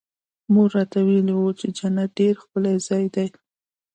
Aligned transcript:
مور 0.53 0.69
راته 0.75 0.99
ويلي 1.07 1.33
وو 1.35 1.49
چې 1.59 1.67
جنت 1.77 2.09
ډېر 2.19 2.33
ښکلى 2.41 2.73
ځاى 2.87 3.05
دى. 3.15 3.27